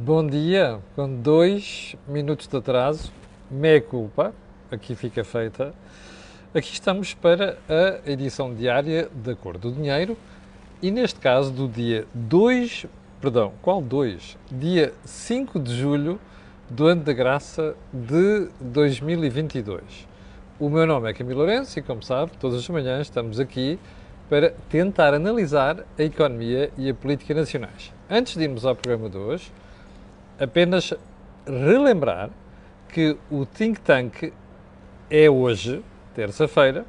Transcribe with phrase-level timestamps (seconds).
[0.00, 3.10] Bom dia, com dois minutos de atraso,
[3.50, 4.32] meia culpa,
[4.70, 5.74] aqui fica feita.
[6.54, 10.16] Aqui estamos para a edição diária da Cor do Dinheiro
[10.80, 12.86] e neste caso do dia 2,
[13.20, 14.38] perdão, qual 2?
[14.52, 16.20] Dia 5 de julho
[16.70, 19.82] do ano da graça de 2022.
[20.60, 23.80] O meu nome é Camilo Lourenço e, como sabe, todas as manhãs estamos aqui
[24.30, 27.92] para tentar analisar a economia e a política nacionais.
[28.08, 29.50] Antes de irmos ao programa de hoje,
[30.38, 30.94] apenas
[31.46, 32.30] relembrar
[32.88, 34.32] que o Think Tank
[35.10, 35.82] é hoje,
[36.14, 36.84] terça-feira,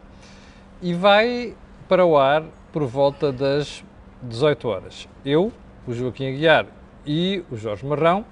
[0.82, 1.56] e vai
[1.88, 3.84] para o ar por volta das
[4.22, 5.10] 18 horas.
[5.26, 5.52] Eu,
[5.88, 6.68] o Joaquim Aguiar
[7.06, 8.26] e o Jorge Marrão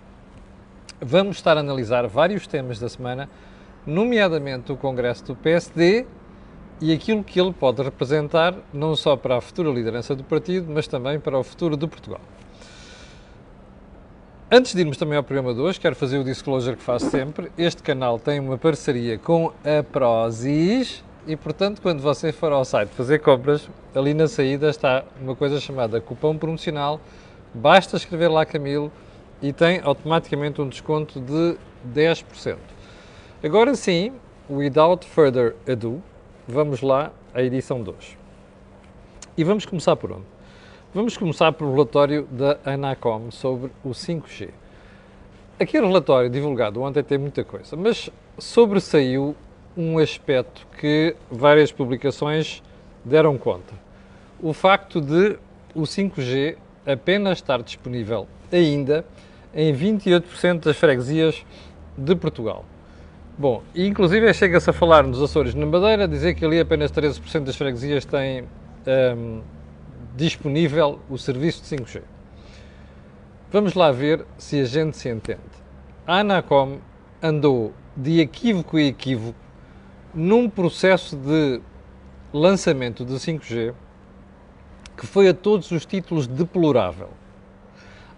[1.01, 3.29] vamos estar a analisar vários temas da semana,
[3.85, 6.05] nomeadamente o Congresso do PSD
[6.79, 10.87] e aquilo que ele pode representar não só para a futura liderança do partido, mas
[10.87, 12.21] também para o futuro de Portugal.
[14.49, 17.51] Antes de irmos também ao programa de hoje, quero fazer o disclosure que faço sempre.
[17.57, 22.87] Este canal tem uma parceria com a Prozis e, portanto, quando você for ao site
[22.91, 27.01] fazer compras, ali na saída está uma coisa chamada cupom promocional.
[27.53, 28.89] Basta escrever lá Camilo
[29.41, 31.57] e tem automaticamente um desconto de
[31.93, 32.55] 10%.
[33.43, 34.13] Agora sim,
[34.49, 36.01] without further ado,
[36.47, 38.17] vamos lá à edição 2.
[39.37, 40.36] E vamos começar por onde?
[40.97, 44.49] Vamos começar pelo relatório da Anacom sobre o 5G.
[45.59, 49.35] Aquele relatório divulgado ontem tem muita coisa, mas sobressaiu
[49.77, 52.63] um aspecto que várias publicações
[53.05, 53.75] deram conta.
[54.41, 55.37] O facto de
[55.75, 59.05] o 5G apenas estar disponível ainda
[59.53, 61.45] em 28% das freguesias
[61.95, 62.65] de Portugal.
[63.37, 67.55] Bom, inclusive chega-se a falar nos Açores na Madeira, dizer que ali apenas 13% das
[67.55, 68.45] freguesias têm
[69.15, 69.41] um,
[70.17, 72.01] disponível o serviço de 5G.
[73.51, 75.39] Vamos lá ver se a gente se entende.
[76.07, 76.79] A Anacom
[77.21, 79.37] andou de equívoco em equívoco
[80.15, 81.61] num processo de
[82.33, 83.75] lançamento de 5G
[84.97, 87.09] que foi a todos os títulos deplorável.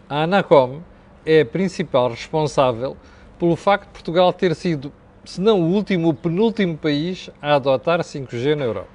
[0.07, 0.81] A Anacom
[1.25, 2.95] é a principal responsável
[3.37, 4.93] pelo facto de Portugal ter sido,
[5.25, 8.89] se não o último, o penúltimo país a adotar 5G na Europa.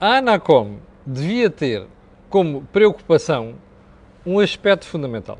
[0.00, 0.76] A Anacom
[1.06, 1.86] devia ter
[2.30, 3.54] como preocupação
[4.24, 5.38] um aspecto fundamental.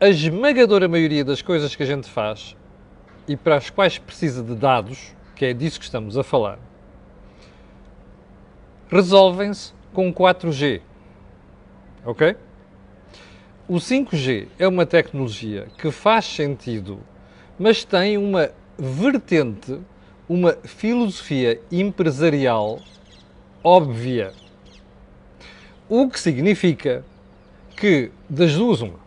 [0.00, 2.56] A esmagadora maioria das coisas que a gente faz
[3.28, 6.58] e para as quais precisa de dados, que é disso que estamos a falar,
[8.88, 10.80] resolvem-se com 4G.
[12.04, 12.36] Ok?
[13.68, 17.00] O 5G é uma tecnologia que faz sentido,
[17.58, 19.78] mas tem uma vertente,
[20.28, 22.80] uma filosofia empresarial
[23.62, 24.32] óbvia.
[25.88, 27.04] O que significa
[27.76, 28.98] que, das duas, uma.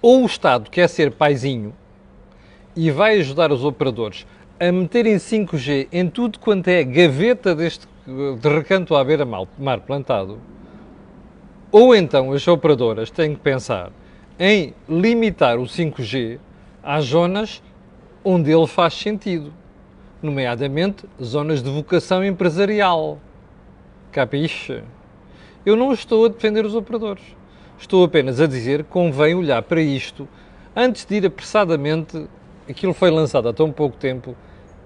[0.00, 1.74] Ou o Estado quer ser paizinho
[2.74, 4.26] e vai ajudar os operadores
[4.58, 9.48] a meterem 5G em tudo quanto é gaveta deste de recanto à beira-mar
[9.84, 10.38] plantado,
[11.72, 13.90] ou então as operadoras têm que pensar
[14.38, 16.38] em limitar o 5G
[16.84, 17.60] às zonas
[18.24, 19.52] onde ele faz sentido
[20.22, 23.18] nomeadamente zonas de vocação empresarial.
[24.12, 24.82] Capiche?
[25.64, 27.24] Eu não estou a defender os operadores.
[27.78, 30.28] Estou apenas a dizer que convém olhar para isto
[30.74, 32.26] antes de ir apressadamente,
[32.68, 34.36] aquilo foi lançado há tão pouco tempo,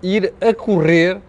[0.02, 1.20] ir a correr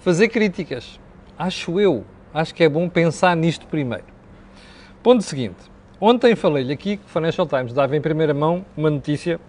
[0.00, 1.00] fazer críticas.
[1.38, 2.04] Acho eu.
[2.32, 4.04] Acho que é bom pensar nisto primeiro.
[5.02, 5.70] Ponto seguinte.
[6.00, 9.40] Ontem falei-lhe aqui que o Financial Times dava em primeira mão uma notícia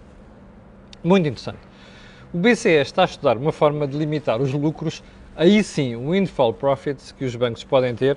[1.04, 1.69] muito interessante
[2.32, 5.02] o BCE está a estudar uma forma de limitar os lucros,
[5.36, 8.16] aí sim, o windfall profits que os bancos podem ter,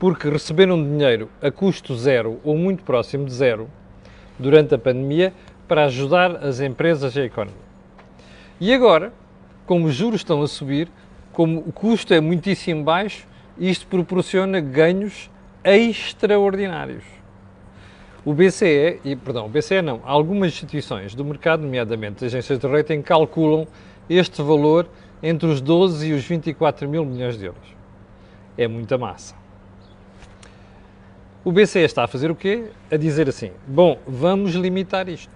[0.00, 3.70] porque receberam dinheiro a custo zero ou muito próximo de zero
[4.36, 5.32] durante a pandemia
[5.68, 7.54] para ajudar as empresas e a economia.
[8.60, 9.12] E agora,
[9.64, 10.88] como os juros estão a subir,
[11.32, 15.30] como o custo é muitíssimo baixo, isto proporciona ganhos
[15.62, 17.21] extraordinários.
[18.24, 23.02] O BCE, e, perdão, o BCE não, algumas instituições do mercado, nomeadamente agências de rating,
[23.02, 23.66] calculam
[24.08, 24.88] este valor
[25.20, 27.76] entre os 12 e os 24 mil milhões de euros.
[28.56, 29.34] É muita massa.
[31.44, 32.70] O BCE está a fazer o quê?
[32.92, 35.32] A dizer assim: bom, vamos limitar isto.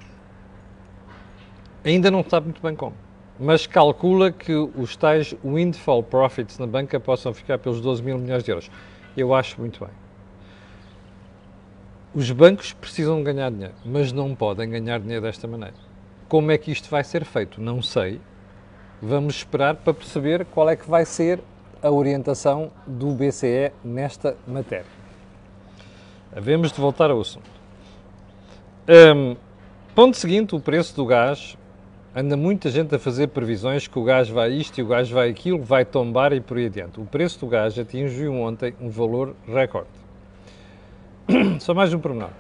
[1.84, 2.94] Ainda não sabe muito bem como,
[3.38, 8.44] mas calcula que os tais windfall profits na banca possam ficar pelos 12 mil milhões
[8.44, 8.70] de euros.
[9.16, 10.06] Eu acho muito bem.
[12.16, 15.74] Os bancos precisam ganhar dinheiro, mas não podem ganhar dinheiro desta maneira.
[16.30, 17.60] Como é que isto vai ser feito?
[17.60, 18.18] Não sei.
[19.02, 21.40] Vamos esperar para perceber qual é que vai ser
[21.82, 24.86] a orientação do BCE nesta matéria.
[26.34, 27.50] Havemos de voltar ao assunto.
[28.88, 29.36] Um,
[29.94, 31.58] ponto seguinte, o preço do gás.
[32.14, 35.28] Anda muita gente a fazer previsões que o gás vai isto e o gás vai
[35.28, 36.98] aquilo, vai tombar e por aí adiante.
[36.98, 40.06] O preço do gás atingiu ontem um valor recorde.
[41.58, 42.31] Só mais um pormenor.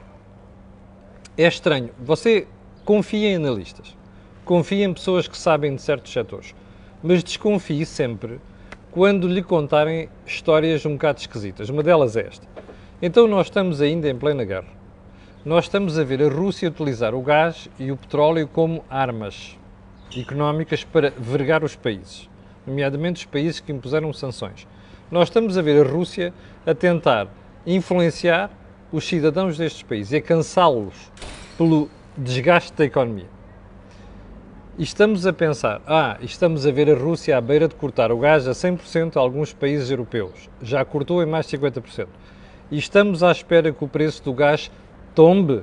[1.36, 1.90] É estranho.
[1.98, 2.46] Você
[2.84, 3.96] confia em analistas,
[4.44, 6.54] confia em pessoas que sabem de certos setores,
[7.02, 8.40] mas desconfie sempre
[8.92, 11.68] quando lhe contarem histórias um bocado esquisitas.
[11.68, 12.46] Uma delas é esta.
[13.02, 14.68] Então nós estamos ainda em plena guerra.
[15.44, 19.58] Nós estamos a ver a Rússia utilizar o gás e o petróleo como armas
[20.16, 22.30] económicas para vergar os países,
[22.64, 24.66] nomeadamente os países que impuseram sanções.
[25.10, 26.32] Nós estamos a ver a Rússia
[26.64, 27.26] a tentar
[27.66, 28.48] influenciar
[28.92, 30.94] os cidadãos destes países e cansá-los
[31.56, 33.28] pelo desgaste da economia.
[34.78, 38.18] E estamos a pensar, ah, estamos a ver a Rússia à beira de cortar o
[38.18, 40.50] gás a 100% a alguns países europeus.
[40.60, 42.06] Já cortou em mais de 50%.
[42.70, 44.70] E estamos à espera que o preço do gás
[45.14, 45.62] tombe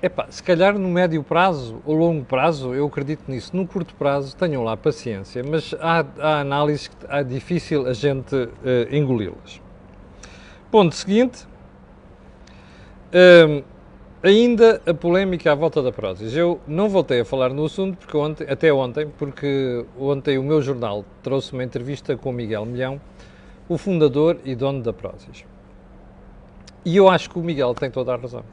[0.00, 3.56] Epá, se calhar no médio prazo ou longo prazo, eu acredito nisso.
[3.56, 8.32] No curto prazo, tenham lá paciência, mas há, há análises que é difícil a gente
[8.36, 9.60] uh, engoli-las.
[10.70, 11.47] Ponto seguinte.
[13.14, 13.62] Um,
[14.22, 16.34] ainda a polémica à volta da Prozis.
[16.36, 20.60] Eu não voltei a falar no assunto porque ontem, até ontem, porque ontem o meu
[20.60, 23.00] jornal trouxe uma entrevista com o Miguel Milhão,
[23.68, 25.44] o fundador e dono da Prozis.
[26.84, 28.44] E eu acho que o Miguel tem toda a razão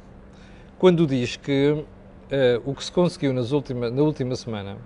[0.78, 1.86] quando diz que uh,
[2.66, 4.78] o que se conseguiu nas última, na última semana,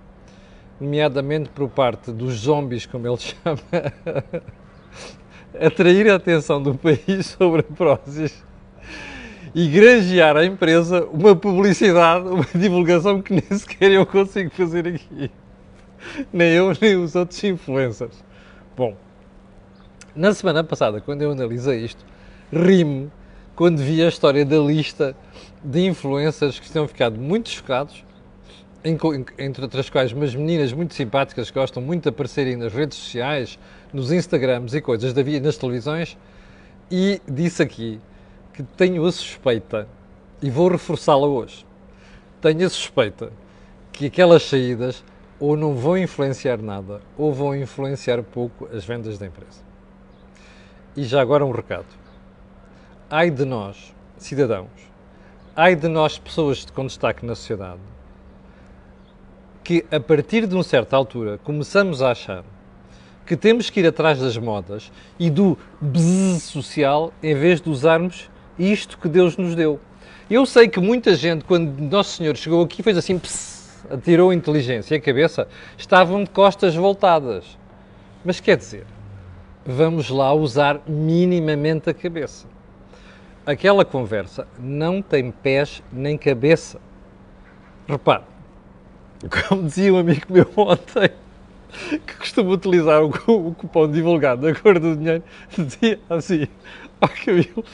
[0.80, 3.60] nomeadamente por parte dos zombies, como ele chama,
[5.60, 8.44] atrair a atenção do país sobre a Prozis
[9.54, 15.30] e granjear à empresa uma publicidade, uma divulgação que nem sequer eu consigo fazer aqui.
[16.32, 18.24] Nem eu, nem os outros influencers.
[18.76, 18.96] Bom,
[20.14, 22.04] na semana passada, quando eu analisei isto,
[22.52, 23.10] ri-me
[23.54, 25.14] quando vi a história da lista
[25.62, 28.04] de influencers que tinham ficado muito chocados,
[28.82, 33.58] entre outras quais umas meninas muito simpáticas que gostam muito de aparecerem nas redes sociais,
[33.92, 36.16] nos Instagrams e coisas da vida nas televisões,
[36.90, 38.00] e disse aqui
[38.52, 39.88] que tenho a suspeita,
[40.42, 41.66] e vou reforçá-la hoje,
[42.40, 43.32] tenho a suspeita
[43.92, 45.04] que aquelas saídas
[45.38, 49.62] ou não vão influenciar nada, ou vão influenciar pouco as vendas da empresa.
[50.94, 51.86] E já agora um recado.
[53.08, 54.68] Ai de nós, cidadãos,
[55.56, 57.80] ai de nós, pessoas com destaque na sociedade,
[59.64, 62.44] que a partir de uma certa altura começamos a achar
[63.24, 68.28] que temos que ir atrás das modas e do bzz social em vez de usarmos
[68.60, 69.80] isto que Deus nos deu.
[70.30, 74.34] Eu sei que muita gente, quando Nosso Senhor chegou aqui, fez assim, pss, atirou a
[74.34, 77.58] inteligência e a cabeça, estavam de costas voltadas.
[78.24, 78.86] Mas quer dizer,
[79.66, 82.46] vamos lá usar minimamente a cabeça
[83.50, 86.80] aquela conversa não tem pés nem cabeça.
[87.86, 88.24] Repare,
[89.48, 91.10] como dizia um amigo meu ontem,
[92.06, 93.10] que costuma utilizar o,
[93.54, 95.22] cupom divulgado da cor do dinheiro,
[95.56, 96.46] dizia assim,
[97.00, 97.64] oh, Camilo,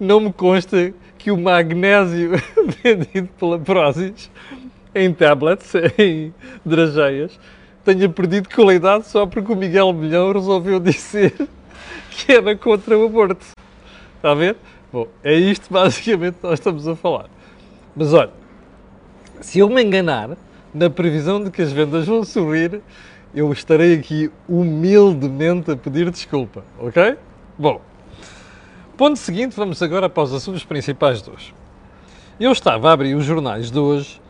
[0.00, 2.32] não me consta que o magnésio
[2.82, 4.30] vendido pela Prozis
[4.94, 6.32] em tablets, em
[6.64, 7.38] drageias,
[7.84, 11.34] tenha perdido qualidade só porque o Miguel Milhão resolveu dizer
[12.10, 13.46] que era contra o aborto.
[14.16, 14.56] Está a ver?
[14.92, 17.26] Bom, é isto basicamente que nós estamos a falar.
[17.96, 18.30] Mas olha,
[19.40, 20.36] se eu me enganar
[20.72, 22.80] na previsão de que as vendas vão subir,
[23.34, 27.16] eu estarei aqui humildemente a pedir desculpa, ok?
[27.58, 27.80] Bom,
[28.96, 31.54] ponto seguinte, vamos agora para os assuntos principais de hoje.
[32.38, 34.22] Eu estava a abrir os jornais de hoje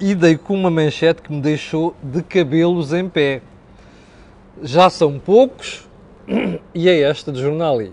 [0.00, 3.42] e dei com uma manchete que me deixou de cabelos em pé.
[4.62, 5.88] Já são poucos
[6.72, 7.92] e é esta do jornal I.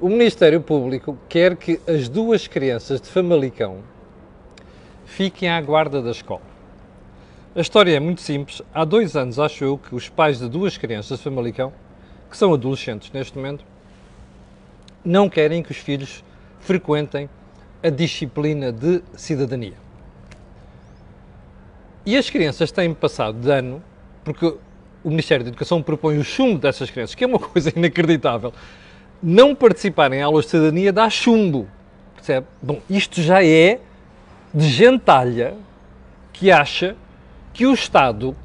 [0.00, 3.78] O Ministério Público quer que as duas crianças de Famalicão
[5.04, 6.42] fiquem à guarda da escola.
[7.56, 8.62] A história é muito simples.
[8.72, 11.72] Há dois anos, acho eu, que os pais de duas crianças de Famalicão,
[12.30, 13.64] que são adolescentes neste momento,
[15.08, 16.22] não querem que os filhos
[16.60, 17.28] frequentem
[17.82, 19.74] a disciplina de cidadania.
[22.04, 23.82] E as crianças têm passado de ano,
[24.24, 28.52] porque o Ministério da Educação propõe o chumbo dessas crianças, que é uma coisa inacreditável
[29.22, 31.68] não participar em aulas de cidadania dá chumbo.
[32.14, 32.46] Percebe?
[32.62, 33.80] Bom, isto já é
[34.52, 35.56] de gentalha
[36.32, 36.96] que acha
[37.52, 38.36] que o Estado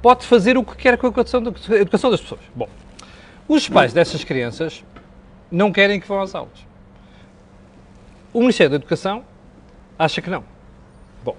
[0.00, 2.40] pode fazer o que quer com a educação, educação das pessoas.
[2.54, 2.68] Bom,
[3.48, 4.84] os pais dessas crianças
[5.50, 6.66] não querem que vão às aulas.
[8.32, 9.24] O Ministério da Educação
[9.98, 10.44] acha que não.
[11.24, 11.36] Bom,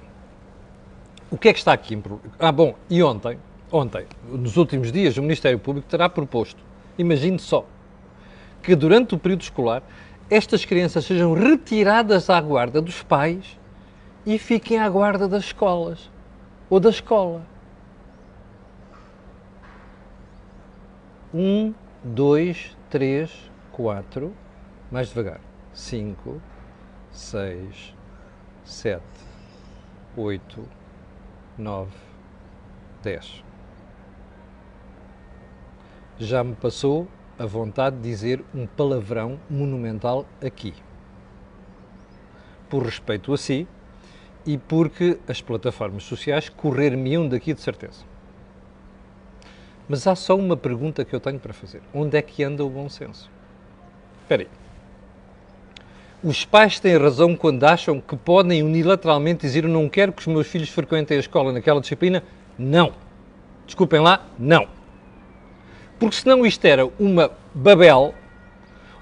[1.30, 2.02] o que é que está aqui?
[2.40, 3.38] Ah, bom, e ontem,
[3.72, 6.62] ontem, nos últimos dias, o Ministério Público terá proposto,
[6.98, 7.66] imagine só,
[8.64, 9.84] que durante o período escolar
[10.30, 13.58] estas crianças sejam retiradas à guarda dos pais
[14.26, 16.10] e fiquem à guarda das escolas
[16.70, 17.42] ou da escola.
[21.34, 21.74] Um,
[22.04, 23.32] dois, três,
[23.78, 24.34] quatro,
[24.90, 25.40] mais devagar.
[25.72, 26.42] Cinco,
[27.12, 27.94] seis,
[28.66, 29.04] sete,
[30.16, 30.68] oito,
[31.56, 31.96] nove,
[33.04, 33.44] dez.
[36.18, 37.08] Já me passou
[37.38, 40.74] a vontade de dizer um palavrão monumental aqui.
[42.68, 43.68] Por respeito a si
[44.44, 48.04] e porque as plataformas sociais correr-me-iam daqui de certeza.
[49.88, 51.84] Mas há só uma pergunta que eu tenho para fazer.
[51.94, 53.37] Onde é que anda o bom senso?
[54.28, 54.48] Espera aí.
[56.22, 60.28] Os pais têm razão quando acham que podem unilateralmente dizer eu não quero que os
[60.28, 62.22] meus filhos frequentem a escola naquela disciplina?
[62.60, 62.92] Não.
[63.66, 64.68] Desculpem lá, não.
[65.98, 68.14] Porque senão isto era uma Babel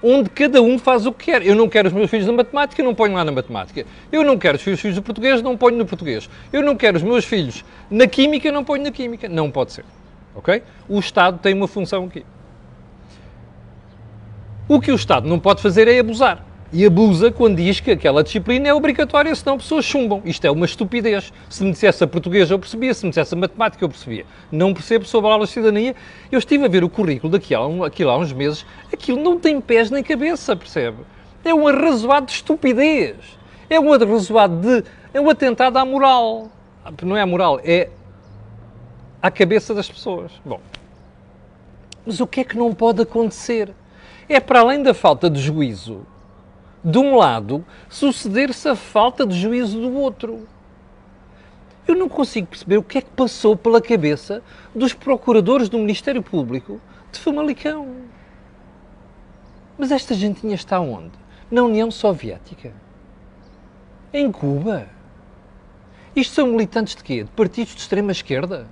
[0.00, 1.44] onde cada um faz o que quer.
[1.44, 3.84] Eu não quero os meus filhos na matemática, não ponho lá na matemática.
[4.12, 6.30] Eu não quero os meus filhos do português, não ponho no português.
[6.52, 9.28] Eu não quero os meus filhos na química, não ponho na química.
[9.28, 9.84] Não pode ser.
[10.36, 10.62] Ok?
[10.88, 12.24] O Estado tem uma função aqui.
[14.68, 16.44] O que o Estado não pode fazer é abusar.
[16.72, 20.20] E abusa quando diz que aquela disciplina é obrigatória, senão pessoas chumbam.
[20.24, 21.32] Isto é uma estupidez.
[21.48, 24.26] Se me dissesse a português eu percebia, se me dissesse a matemática eu percebia.
[24.50, 25.94] Não percebo sobre a aula de cidadania.
[26.32, 28.66] Eu estive a ver o currículo daquilo aquilo há uns meses.
[28.92, 30.98] Aquilo não tem pés nem cabeça, percebe?
[31.44, 33.14] É um arrazoado de estupidez.
[33.70, 34.84] É um arrazoado de...
[35.14, 36.50] É um atentado à moral.
[37.02, 37.88] Não é à moral, é
[39.22, 40.32] à cabeça das pessoas.
[40.44, 40.60] Bom,
[42.04, 43.72] mas o que é que não pode acontecer?
[44.28, 46.04] É para além da falta de juízo
[46.86, 50.46] de um lado, suceder-se a falta de juízo do outro.
[51.86, 54.40] Eu não consigo perceber o que é que passou pela cabeça
[54.72, 56.80] dos procuradores do Ministério Público
[57.10, 57.88] de Famalicão.
[59.76, 61.12] Mas esta gentinha está onde?
[61.50, 62.72] Na União Soviética?
[64.12, 64.86] Em Cuba?
[66.14, 67.24] Isto são militantes de quê?
[67.24, 68.66] De partidos de extrema-esquerda?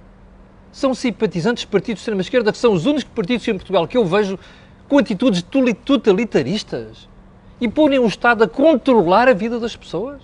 [0.72, 4.04] São simpatizantes de partidos de extrema-esquerda que são os únicos partidos em Portugal que eu
[4.04, 4.38] vejo
[4.88, 5.44] com atitudes
[5.84, 7.08] totalitaristas?
[7.60, 10.20] e põem o Estado a controlar a vida das pessoas?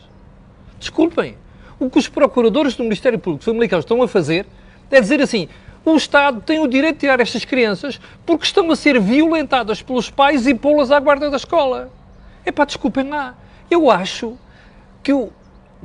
[0.79, 1.37] Desculpem.
[1.79, 4.47] O que os procuradores do Ministério Público Familiar estão a fazer
[4.91, 5.49] é dizer assim:
[5.85, 10.11] o Estado tem o direito de tirar estas crianças porque estão a ser violentadas pelos
[10.11, 11.91] pais e pô-las à guarda da escola.
[12.45, 13.35] É pá, desculpem lá.
[13.71, 14.37] Eu acho
[15.03, 15.31] que o.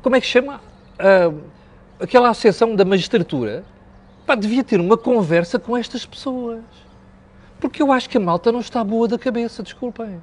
[0.01, 0.59] Como é que chama?
[0.99, 1.41] Uh,
[1.99, 3.63] aquela associação da magistratura
[4.25, 6.59] pá, devia ter uma conversa com estas pessoas.
[7.59, 10.21] Porque eu acho que a malta não está boa da cabeça, desculpem.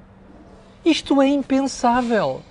[0.85, 2.43] Isto é impensável.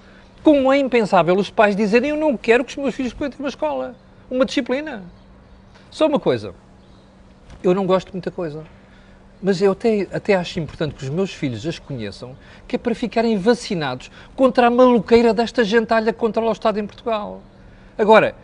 [0.44, 3.50] Como é impensável os pais dizerem eu não quero que os meus filhos frequentem uma
[3.50, 3.96] escola,
[4.30, 5.04] uma disciplina.
[5.90, 6.56] Só uma coisa.
[7.62, 8.64] Eu não gosto de muita coisa.
[9.44, 12.36] Mas eu até, até acho importante que os meus filhos as conheçam,
[12.68, 16.86] que é para ficarem vacinados contra a maluqueira desta gentalha que controla o Estado em
[16.86, 17.42] Portugal.
[17.98, 18.36] Agora,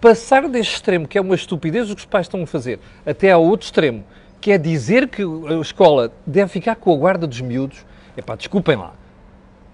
[0.00, 3.30] passar deste extremo, que é uma estupidez o que os pais estão a fazer, até
[3.30, 4.04] ao outro extremo,
[4.40, 7.84] que é dizer que a escola deve ficar com a guarda dos miúdos,
[8.16, 8.94] é desculpem lá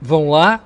[0.04, 0.62] vão lá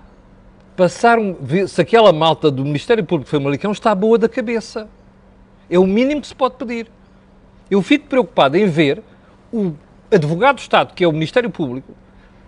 [0.77, 1.37] passar um,
[1.69, 4.89] se aquela malta do Ministério Público Famalicão está boa da cabeça.
[5.71, 6.91] É o mínimo que se pode pedir.
[7.71, 9.01] Eu fico preocupado em ver
[9.53, 9.75] o
[10.11, 11.95] advogado do Estado, que é o Ministério Público,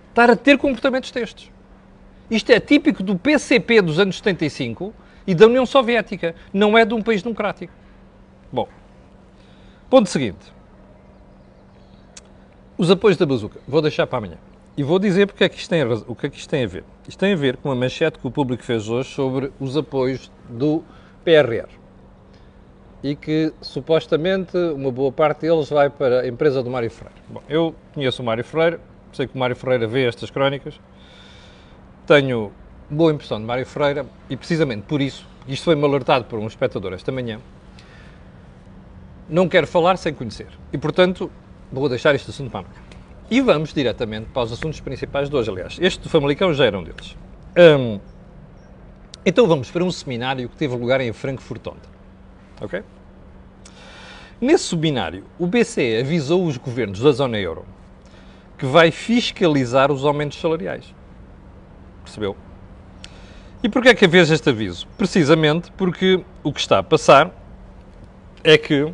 [0.08, 1.50] estar a ter comportamentos destes.
[2.28, 4.92] Isto é típico do PCP dos anos 75
[5.26, 6.34] e da União Soviética.
[6.52, 7.72] Não é de um país democrático.
[8.52, 8.68] Bom,
[9.88, 10.59] ponto seguinte.
[12.80, 13.60] Os apoios da bazuca.
[13.68, 14.38] Vou deixar para amanhã.
[14.74, 16.66] E vou dizer porque é que isto tem, o que é que isto tem a
[16.66, 16.82] ver.
[17.06, 20.32] Isto tem a ver com a manchete que o público fez hoje sobre os apoios
[20.48, 20.82] do
[21.22, 21.68] PRR.
[23.02, 27.20] E que supostamente uma boa parte deles vai para a empresa do Mário Ferreira.
[27.28, 28.80] Bom, eu conheço o Mário Ferreira,
[29.12, 30.80] sei que o Mário Ferreira vê estas crónicas,
[32.06, 32.50] tenho
[32.88, 36.94] boa impressão de Mário Ferreira e precisamente por isso, isto foi-me alertado por um espectador
[36.94, 37.40] esta manhã,
[39.28, 40.48] não quero falar sem conhecer.
[40.72, 41.30] E portanto,
[41.72, 42.74] vou deixar este assunto para amanhã.
[43.30, 45.78] E vamos diretamente para os assuntos principais de hoje, aliás.
[45.80, 47.16] Este do Famalicão já era um deles.
[47.56, 48.00] Um,
[49.24, 51.90] então vamos para um seminário que teve lugar em Frankfurt ontem.
[52.60, 52.82] Ok?
[54.40, 57.64] Nesse seminário, o BCE avisou os governos da zona euro
[58.56, 60.94] que vai fiscalizar os aumentos salariais.
[62.04, 62.36] Percebeu?
[63.62, 64.86] E porquê é que havia este aviso?
[64.98, 67.30] Precisamente porque o que está a passar
[68.42, 68.92] é que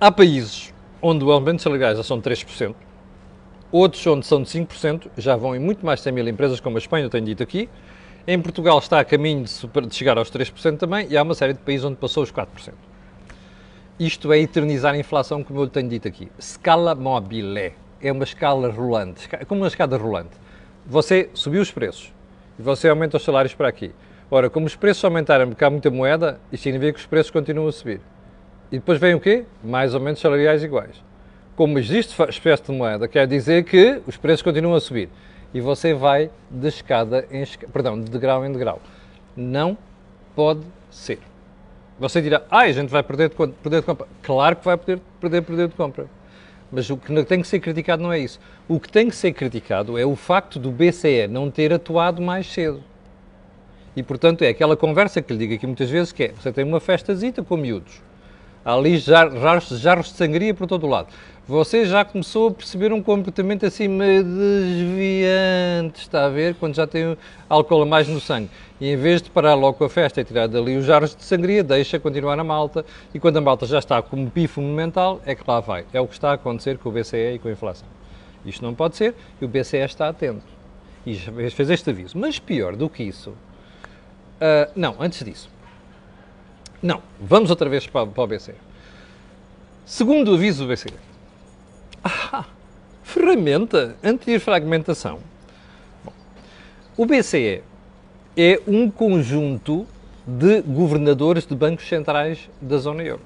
[0.00, 2.74] há países onde o aumento salariais já são de 3%,
[3.72, 6.76] outros onde são de 5%, já vão em muito mais de 100 mil empresas, como
[6.76, 7.68] a Espanha, eu tenho dito aqui.
[8.26, 11.34] Em Portugal está a caminho de, super, de chegar aos 3% também, e há uma
[11.34, 12.46] série de países onde passou os 4%.
[13.98, 16.30] Isto é eternizar a inflação, como eu lhe tenho dito aqui.
[16.40, 17.72] Scala mobile.
[18.02, 20.36] É uma escala rolante, como uma escada rolante.
[20.84, 22.12] você subiu os preços
[22.58, 23.92] e você aumenta os salários para aqui.
[24.30, 27.68] Ora, como os preços aumentaram porque há muita moeda, isto significa que os preços continuam
[27.68, 28.00] a subir.
[28.70, 29.44] E depois vem o quê?
[29.62, 31.02] Mais ou menos salariais iguais.
[31.54, 35.08] Como existe espécie de moeda, quer dizer que os preços continuam a subir.
[35.54, 38.80] E você vai de escada em escada, perdão, de degrau em degrau.
[39.36, 39.78] Não
[40.34, 41.18] pode ser.
[41.98, 44.06] Você dirá, ah, a gente vai perder de, perder de compra.
[44.22, 46.06] Claro que vai poder perder, perder de compra.
[46.70, 48.38] Mas o que tem que ser criticado não é isso.
[48.68, 52.52] O que tem que ser criticado é o facto do BCE não ter atuado mais
[52.52, 52.82] cedo.
[53.96, 56.64] E, portanto, é aquela conversa que lhe digo aqui muitas vezes, que é, você tem
[56.64, 58.02] uma festazita com miúdos,
[58.66, 61.06] ali jarros, de sangria por todo o lado.
[61.46, 66.56] Você já começou a perceber um comportamento assim meio desviante, está a ver?
[66.56, 67.16] Quando já tem
[67.48, 68.50] álcool a mais no sangue.
[68.80, 71.22] E em vez de parar logo com a festa e tirar dali os jarros de
[71.22, 72.84] sangria, deixa continuar a malta.
[73.14, 75.84] E quando a malta já está como pifo monumental, é que lá vai.
[75.92, 77.86] É o que está a acontecer com o BCE e com a inflação.
[78.44, 80.42] Isto não pode ser e o BCE está atento.
[81.06, 82.18] E fez este aviso.
[82.18, 83.30] Mas pior do que isso.
[83.30, 85.55] Uh, não, antes disso.
[86.82, 88.54] Não, vamos outra vez para, para o BCE.
[89.84, 90.92] Segundo aviso do BCE.
[92.04, 92.44] Ah,
[93.02, 95.20] ferramenta anti-fragmentação.
[96.96, 97.62] o BCE
[98.36, 99.86] é um conjunto
[100.26, 103.22] de governadores de bancos centrais da zona euro.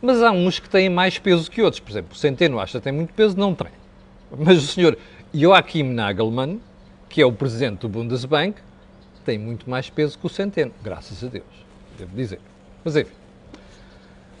[0.00, 1.80] Mas há uns que têm mais peso que outros.
[1.80, 3.68] Por exemplo, o Centeno acha que tem muito peso, não tem.
[4.38, 4.96] Mas o senhor
[5.34, 6.60] Joachim Nagelmann,
[7.08, 8.60] que é o presidente do Bundesbank,
[9.24, 11.65] tem muito mais peso que o Centeno, graças a Deus,
[11.96, 12.40] devo dizer.
[12.84, 13.12] Mas enfim.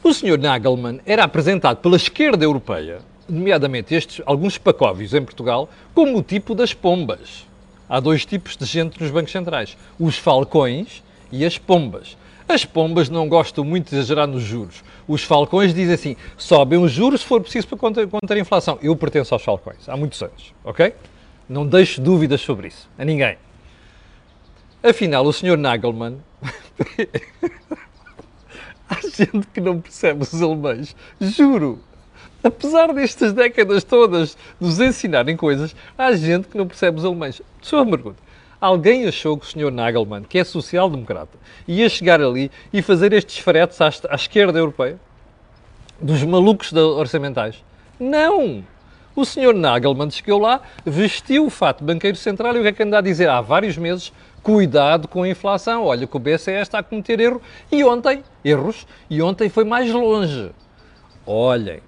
[0.02, 6.18] O senhor Nagelmann era apresentado pela esquerda europeia nomeadamente estes, alguns pacóvios em Portugal, como
[6.18, 7.46] o tipo das pombas.
[7.88, 12.16] Há dois tipos de gente nos bancos centrais: os falcões e as pombas.
[12.48, 14.84] As pombas não gostam muito de exagerar nos juros.
[15.08, 18.78] Os falcões dizem assim: sobem os juros se for preciso para conter, conter a inflação.
[18.82, 20.94] Eu pertenço aos falcões há muitos anos, ok?
[21.48, 23.36] Não deixo dúvidas sobre isso, a ninguém.
[24.82, 25.56] Afinal, o Sr.
[25.56, 26.18] Nagelmann.
[28.88, 31.82] Há gente que não percebe os alemães, juro
[32.46, 37.42] apesar destas décadas todas nos ensinarem coisas, há gente que não percebe os alemães.
[37.60, 38.18] Só uma pergunta.
[38.60, 39.70] Alguém achou que o Sr.
[39.70, 41.36] Nagelmann, que é social-democrata,
[41.68, 44.98] ia chegar ali e fazer estes fretes à, à esquerda europeia?
[46.00, 47.62] Dos malucos orçamentais?
[47.98, 48.64] Não!
[49.14, 49.54] O Sr.
[49.54, 53.00] Nagelmann chegou lá, vestiu o fato banqueiro central e o que é que anda a
[53.00, 54.12] dizer há vários meses?
[54.46, 57.42] Cuidado com a inflação, olha que o BCE está a cometer erro.
[57.72, 60.52] E ontem, erros, e ontem foi mais longe.
[61.26, 61.80] Olhem,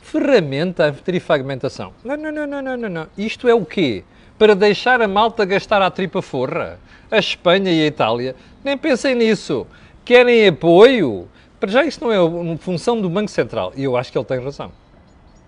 [0.00, 1.92] ferramenta antifragmentação.
[2.02, 3.06] Não, não, não, não, não, não.
[3.18, 4.04] Isto é o quê?
[4.38, 6.80] Para deixar a malta gastar a tripa forra?
[7.10, 8.34] A Espanha e a Itália?
[8.64, 9.66] Nem pensem nisso.
[10.02, 11.28] Querem apoio?
[11.60, 13.74] Para já isso não é uma função do Banco Central.
[13.76, 14.72] E eu acho que ele tem razão.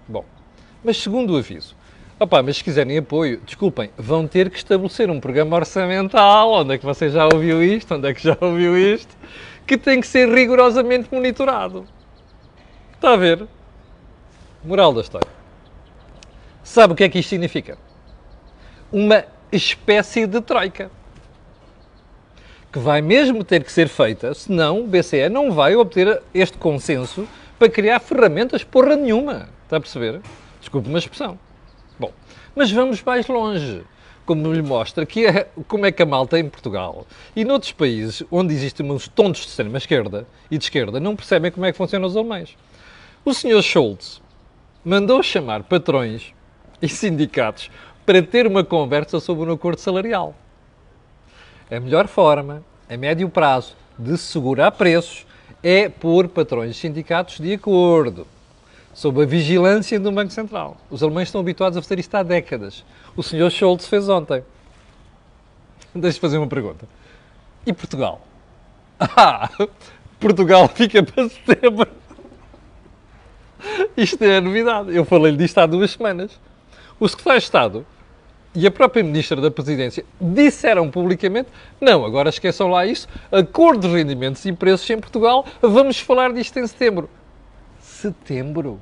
[0.06, 0.26] Bom,
[0.84, 1.74] mas segundo o aviso,
[2.22, 6.52] Opa, mas se quiserem apoio, desculpem, vão ter que estabelecer um programa orçamental.
[6.52, 7.94] Onde é que você já ouviu isto?
[7.94, 9.16] Onde é que já ouviu isto?
[9.66, 11.86] Que tem que ser rigorosamente monitorado.
[12.92, 13.46] Está a ver?
[14.62, 15.26] Moral da história.
[16.62, 17.78] Sabe o que é que isto significa?
[18.92, 20.90] Uma espécie de troika.
[22.70, 27.26] Que vai mesmo ter que ser feita, senão o BCE não vai obter este consenso
[27.58, 29.48] para criar ferramentas porra nenhuma.
[29.64, 30.20] Está a perceber?
[30.60, 31.38] Desculpe uma expressão.
[32.54, 33.82] Mas vamos mais longe.
[34.26, 38.22] Como lhe mostra que é, como é que a malta em Portugal e noutros países
[38.30, 42.06] onde existem uns tontos de extrema-esquerda e de esquerda não percebem como é que funcionam
[42.06, 42.56] os alemães.
[43.24, 43.62] O Sr.
[43.62, 44.22] Schultz
[44.84, 46.32] mandou chamar patrões
[46.80, 47.70] e sindicatos
[48.06, 50.34] para ter uma conversa sobre um acordo salarial.
[51.70, 55.26] A melhor forma, a médio prazo, de segurar preços
[55.62, 58.26] é pôr patrões e sindicatos de acordo,
[58.92, 60.76] sob a vigilância do Banco Central.
[60.90, 62.84] Os alemães estão habituados a fazer isto há décadas.
[63.16, 63.50] O Sr.
[63.50, 64.42] Schultz fez ontem.
[65.94, 66.86] Deixa-me fazer uma pergunta.
[67.66, 68.20] E Portugal?
[69.16, 69.48] Ah,
[70.18, 71.88] Portugal fica para setembro.
[73.96, 74.94] Isto é a novidade.
[74.94, 76.38] Eu falei-lhe disto há duas semanas.
[76.98, 77.86] O secretário de Estado
[78.54, 81.48] e a própria Ministra da Presidência disseram publicamente:
[81.80, 86.58] não, agora esqueçam lá isso, acordo de rendimentos e preços em Portugal, vamos falar disto
[86.58, 87.08] em setembro.
[88.00, 88.80] Setembro?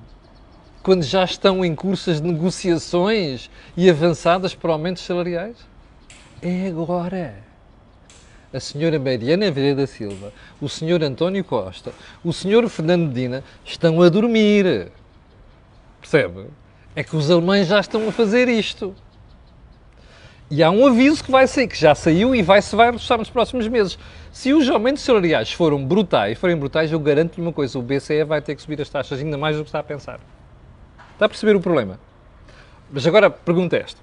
[0.81, 5.57] Quando já estão em cursas de negociações e avançadas para aumentos salariais?
[6.40, 7.35] É agora
[8.52, 11.92] a senhora Mariana Vieira da Silva, o senhor António Costa,
[12.24, 14.92] o senhor Fernando Medina estão a dormir.
[16.00, 16.46] Percebe?
[16.94, 18.94] É que os alemães já estão a fazer isto.
[20.48, 23.31] E há um aviso que vai sair, que já saiu e vai se vai nos
[23.31, 23.98] próximos meses.
[24.32, 28.40] Se os aumentos salariais foram brutais, forem brutais, eu garanto-lhe uma coisa, o BCE vai
[28.40, 30.20] ter que subir as taxas ainda mais do que está a pensar.
[31.12, 31.98] Está a perceber o problema?
[32.90, 34.00] Mas agora pergunta é esta.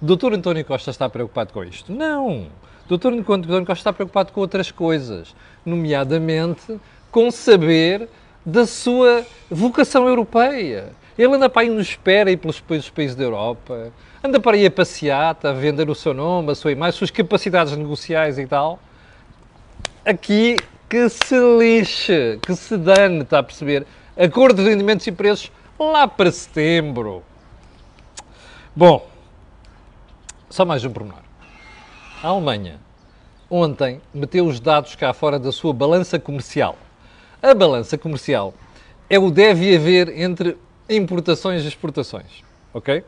[0.00, 1.92] o doutor António Costa está preocupado com isto.
[1.92, 2.42] Não!
[2.84, 6.78] O doutor António Costa está preocupado com outras coisas, nomeadamente
[7.10, 8.08] com saber
[8.44, 10.90] da sua vocação europeia.
[11.16, 13.92] Ele anda para aí nos espera aí pelos, países da Europa,
[14.24, 17.10] anda para aí a passear, a vender o seu nome, a sua imagem, as suas
[17.10, 18.80] capacidades negociais e tal.
[20.04, 20.56] Aqui
[20.90, 23.86] que se lixe, que se dane, está a perceber?
[24.16, 27.22] Acordo de rendimentos e preços lá para setembro.
[28.74, 29.08] Bom,
[30.50, 31.22] só mais um pormenor.
[32.20, 32.80] A Alemanha
[33.48, 36.76] ontem meteu os dados cá fora da sua balança comercial.
[37.40, 38.52] A balança comercial
[39.08, 42.42] é o deve haver entre importações e exportações,
[42.74, 43.04] ok?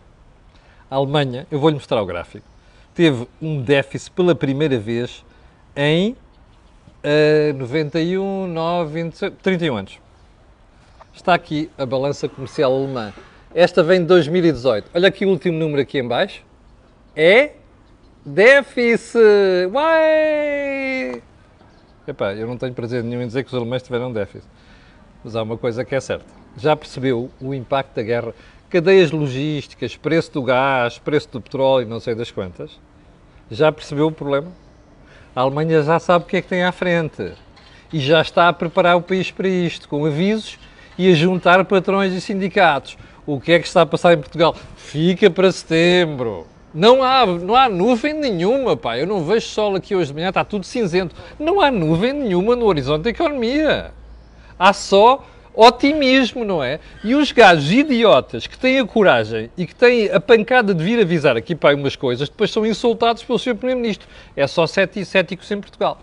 [0.88, 2.46] A Alemanha, eu vou-lhe mostrar o gráfico,
[2.94, 5.24] teve um déficit pela primeira vez
[5.74, 6.16] em
[7.04, 9.98] uh, 91, 9, 26, 31 anos.
[11.14, 13.12] Está aqui a balança comercial alemã.
[13.54, 14.90] Esta vem de 2018.
[14.94, 16.42] Olha aqui o último número aqui em baixo.
[17.14, 17.52] É
[18.24, 19.20] déficit.
[19.72, 21.22] Uai!
[22.06, 24.48] Epá, eu não tenho prazer nenhum em dizer que os alemães tiveram déficit.
[25.22, 26.26] Mas há uma coisa que é certa.
[26.56, 28.34] Já percebeu o impacto da guerra?
[28.68, 32.78] Cadeias logísticas, preço do gás, preço do petróleo, não sei das quantas.
[33.50, 34.50] Já percebeu o problema?
[35.34, 37.32] A Alemanha já sabe o que é que tem à frente.
[37.92, 40.58] E já está a preparar o país para isto, com avisos
[40.96, 44.54] e a juntar patrões e sindicatos o que é que está a passar em Portugal?
[44.76, 46.46] Fica para setembro.
[46.72, 48.98] Não há, não há nuvem nenhuma, pá.
[48.98, 51.14] Eu não vejo sol aqui hoje de manhã, está tudo cinzento.
[51.38, 53.92] Não há nuvem nenhuma no horizonte da economia.
[54.58, 56.80] Há só otimismo, não é?
[57.02, 61.00] E os gajos idiotas que têm a coragem e que têm a pancada de vir
[61.00, 63.54] avisar aqui para umas coisas, depois são insultados pelo Sr.
[63.54, 64.08] Primeiro-Ministro.
[64.36, 66.00] É só céticos em Portugal.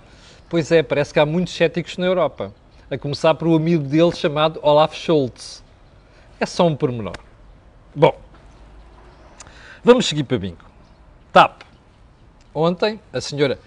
[0.49, 2.53] Pois é, parece que há muitos céticos na Europa.
[2.89, 5.63] A começar por um amigo dele chamado Olaf Scholz
[6.39, 7.15] é só um pormenor.
[7.95, 8.17] Bom,
[9.83, 10.65] vamos seguir para bingo.
[11.31, 11.61] TAP.
[12.53, 13.59] Ontem, a senhora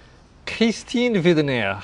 [0.45, 1.79] Christine Widener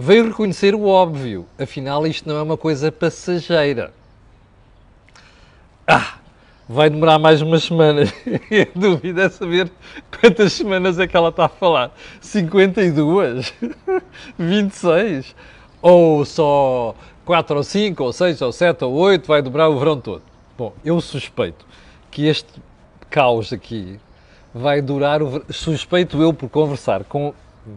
[0.00, 1.46] veio reconhecer o óbvio.
[1.58, 3.92] Afinal, isto não é uma coisa passageira.
[5.86, 6.14] Ah,
[6.68, 8.10] vai demorar mais umas semanas.
[8.10, 9.70] a dúvida é saber
[10.20, 11.92] quantas semanas é que ela está a falar.
[12.20, 13.52] 52?
[14.38, 15.34] 26?
[15.82, 19.98] Ou só 4 ou 5, ou 6, ou 7, ou 8, vai dobrar o verão
[19.98, 20.20] todo.
[20.58, 21.64] Bom, eu suspeito
[22.10, 22.60] que este
[23.08, 23.98] caos aqui
[24.52, 25.42] vai durar o.
[25.50, 27.32] Suspeito eu por conversar com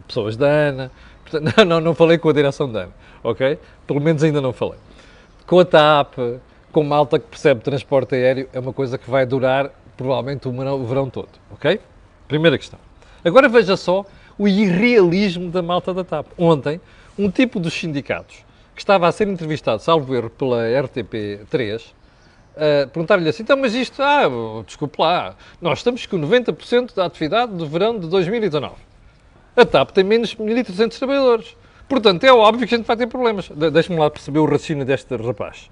[0.06, 0.92] pessoas da ANA.
[1.58, 2.94] Não, não, não falei com a direção da ANA,
[3.24, 3.58] ok?
[3.88, 4.78] Pelo menos ainda não falei.
[5.46, 6.16] Com a TAP,
[6.72, 11.10] com malta que percebe transporte aéreo, é uma coisa que vai durar provavelmente o verão,
[11.10, 11.80] todo, ok?
[12.28, 12.80] Primeira questão.
[13.24, 14.06] Agora veja só
[14.38, 16.28] o irrealismo da malta da TAP.
[16.38, 16.82] Ontem,
[17.18, 18.44] um tipo dos sindicatos
[18.76, 24.02] que estava a ser entrevistado, salvo erro, pela RTP3, uh, perguntar-lhe assim, então, mas isto,
[24.02, 24.24] ah,
[24.66, 28.74] desculpe lá, nós estamos com 90% da atividade do verão de 2019.
[29.56, 31.56] A TAP tem menos de 1.300 trabalhadores.
[31.88, 33.50] Portanto, é óbvio que a gente vai ter problemas.
[33.50, 35.70] De Deixa-me lá perceber o raciocínio deste rapaz.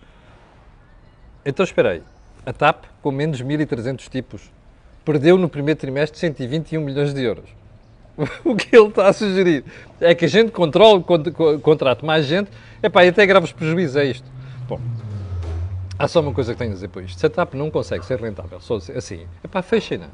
[1.43, 2.03] Então, espera aí.
[2.45, 4.51] A TAP, com menos de 1.300 tipos,
[5.03, 7.49] perdeu no primeiro trimestre 121 milhões de euros.
[8.45, 9.63] o que ele está a sugerir
[9.99, 11.03] é que a gente controle,
[11.61, 12.51] contrate mais gente,
[12.83, 14.29] epá, e até graves prejuízos é isto.
[14.67, 14.79] Bom,
[15.97, 17.19] há só uma coisa que tenho a dizer por isto.
[17.19, 20.07] Se a TAP não consegue ser rentável só assim, epá, fechem-na.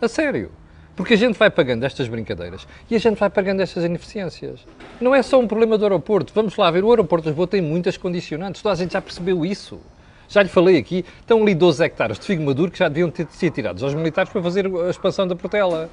[0.00, 0.50] A sério.
[0.96, 4.60] Porque a gente vai pagando estas brincadeiras e a gente vai pagando estas ineficiências.
[5.00, 6.32] Não é só um problema do aeroporto.
[6.34, 8.62] Vamos lá ver, o aeroporto de Lisboa tem muitas condicionantes.
[8.62, 9.80] Toda a gente já percebeu isso.
[10.28, 13.26] Já lhe falei aqui, estão ali 12 hectares de figo maduro que já deviam ter
[13.30, 15.90] sido tirados aos militares para fazer a expansão da Portela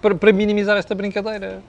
[0.00, 1.62] para, para minimizar esta brincadeira.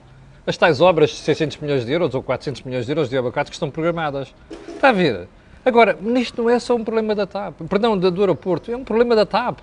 [0.46, 3.50] As tais obras de 600 milhões de euros ou 400 milhões de euros de abacates
[3.50, 4.34] que estão programadas.
[4.68, 5.26] Está a ver?
[5.64, 8.84] Agora, isto não é só um problema da TAP, perdão, do, do aeroporto, é um
[8.84, 9.60] problema da TAP.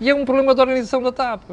[0.00, 1.44] E é um problema da organização da TAP.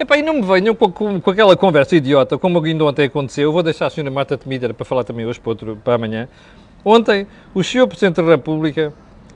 [0.00, 3.48] Epá, e não me venham com, com, com, aquela conversa idiota, como ainda ontem aconteceu.
[3.48, 6.28] Eu vou deixar a senhora Marta Temíder para falar também hoje para, outro, para amanhã.
[6.84, 8.92] Ontem, o senhor Presidente da República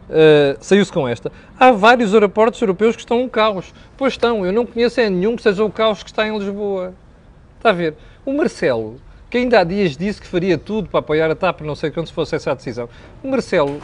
[0.08, 1.32] uh, saiu-se com esta.
[1.58, 3.74] Há vários aeroportos europeus que estão um caos.
[3.96, 6.94] Pois estão, eu não conheço é nenhum que seja o caos que está em Lisboa.
[7.56, 7.96] Está a ver?
[8.24, 11.74] O Marcelo, que ainda há dias disse que faria tudo para apoiar a TAP, não
[11.74, 12.88] sei quando se fosse essa a decisão.
[13.20, 13.80] O Marcelo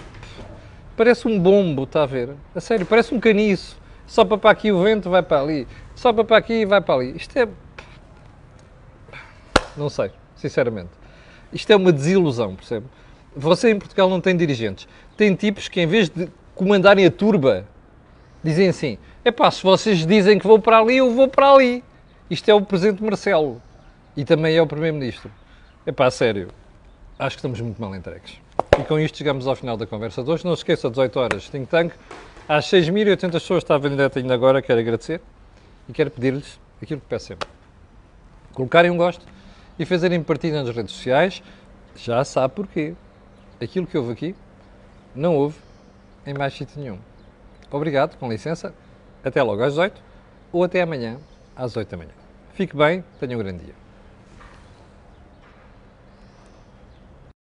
[0.96, 2.30] parece um bombo, está a ver?
[2.54, 3.76] A sério, parece um caniço.
[4.06, 5.66] Só para aqui o vento vai para ali.
[5.98, 7.16] Só para aqui vai para ali.
[7.16, 7.48] Isto é.
[9.76, 10.90] Não sei, sinceramente.
[11.52, 12.86] Isto é uma desilusão, percebe?
[13.34, 17.66] Você em Portugal não tem dirigentes tem tipos que, em vez de comandarem a turba,
[18.44, 21.82] dizem assim: é pá, se vocês dizem que vou para ali, eu vou para ali.
[22.30, 23.60] Isto é o Presidente Marcelo
[24.16, 25.32] e também é o Primeiro-Ministro.
[25.84, 26.46] É pá, sério,
[27.18, 28.34] acho que estamos muito mal entregues.
[28.78, 30.44] E com isto chegamos ao final da conversa de hoje.
[30.44, 31.92] Não se esqueça, 18 horas, Think Tank.
[32.48, 35.20] Às 6.800 pessoas está a vender ainda agora, quero agradecer.
[35.88, 37.48] E quero pedir-lhes aquilo que peço sempre.
[38.52, 39.24] Colocarem um gosto
[39.78, 41.42] e fazerem partilha nas redes sociais,
[41.96, 42.94] já sabe porquê.
[43.60, 44.34] Aquilo que houve aqui,
[45.14, 45.56] não houve
[46.26, 46.98] em mais sítio nenhum.
[47.70, 48.74] Obrigado, com licença.
[49.24, 50.00] Até logo às 8
[50.52, 51.18] ou até amanhã
[51.56, 52.12] às 8 da manhã.
[52.54, 53.87] Fique bem, tenha um grande dia.